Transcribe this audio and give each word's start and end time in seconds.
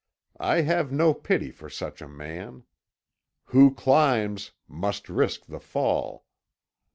I 0.39 0.61
have 0.61 0.91
no 0.91 1.13
pity 1.13 1.51
for 1.51 1.69
such 1.69 2.01
a 2.01 2.07
man. 2.07 2.63
Who 3.49 3.71
climbs 3.71 4.49
must 4.67 5.09
risk 5.09 5.45
the 5.45 5.59
fall. 5.59 6.25